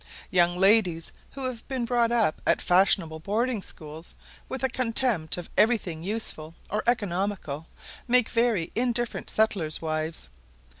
Young 0.31 0.57
ladies 0.57 1.11
who 1.33 1.45
have 1.45 1.67
been 1.67 1.85
brought 1.85 2.11
up 2.11 2.41
at 2.47 2.59
fashionable 2.59 3.19
boarding 3.19 3.61
schools, 3.61 4.15
with 4.49 4.63
a 4.63 4.67
contempt 4.67 5.37
of 5.37 5.47
every 5.55 5.77
thing 5.77 6.01
useful 6.01 6.55
or 6.71 6.81
economical, 6.87 7.67
make 8.07 8.27
very 8.27 8.71
indifferent 8.73 9.29
settlers' 9.29 9.79
wives. 9.79 10.27